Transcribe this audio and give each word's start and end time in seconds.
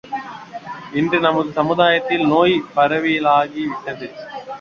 இன்று 0.93 1.19
நமது 1.19 1.51
சமுதாயத்தில் 1.51 2.25
நோய் 2.25 2.55
பரவலாகி 2.75 3.63
விட்டது. 3.65 4.09